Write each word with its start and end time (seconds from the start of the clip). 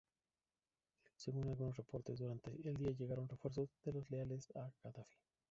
Según 1.15 1.47
algunos 1.47 1.77
reportes, 1.77 2.17
durante 2.17 2.49
el 2.49 2.73
día 2.75 2.89
llegaron 2.89 3.29
refuerzos 3.29 3.69
a 3.85 3.91
los 3.91 4.09
leales 4.09 4.49
a 4.55 4.67
Gadafi. 4.83 5.19